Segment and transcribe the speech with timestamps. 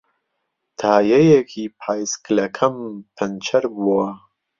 [0.79, 2.75] تایەیەکی پایسکلەکەم
[3.15, 4.05] پەنچەر بووە.